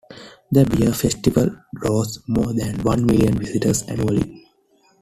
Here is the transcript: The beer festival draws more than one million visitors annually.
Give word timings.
The 0.51 0.65
beer 0.65 0.93
festival 0.93 1.55
draws 1.75 2.27
more 2.27 2.51
than 2.55 2.81
one 2.81 3.05
million 3.05 3.37
visitors 3.37 3.83
annually. 3.83 4.47